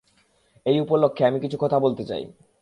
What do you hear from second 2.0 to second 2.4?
চাই।